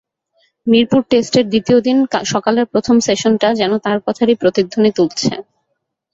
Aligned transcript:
মিরপুর 0.67 1.01
টেস্টের 1.09 1.45
দ্বিতীয় 1.49 1.79
দিন 1.87 1.97
সকালের 2.33 2.65
প্রথম 2.73 2.95
সেশনটা 3.07 3.47
যেন 3.59 3.71
তাঁর 3.85 3.97
কথারই 4.07 4.35
প্রতিধ্বনি 4.41 4.91
তুলছে। 4.97 5.31